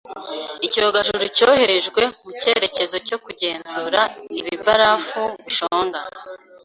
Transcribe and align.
Icyogajuru 0.65 1.23
cyoherejwe 1.35 2.01
mu 2.23 2.31
cyerekezo 2.39 2.95
cyo 3.07 3.17
kugenzura 3.23 4.01
ibibarafu 4.39 5.21
bishonga. 5.43 5.99